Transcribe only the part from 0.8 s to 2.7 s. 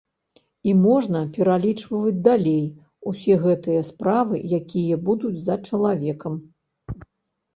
можна пералічваць далей